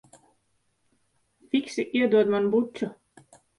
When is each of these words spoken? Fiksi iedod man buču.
Fiksi 1.53 1.87
iedod 2.01 2.35
man 2.35 2.51
buču. 2.57 2.93